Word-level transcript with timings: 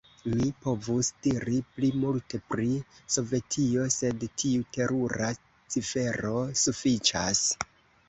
Mi 0.37 0.45
povus 0.61 1.09
diri 1.27 1.57
pli 1.75 1.91
multe 2.05 2.39
pri 2.55 2.67
Sovetio, 3.17 3.87
sed 3.99 4.27
tiu 4.43 4.67
terura 4.81 5.33
cifero 5.41 6.37
sufiĉas. 6.67 7.49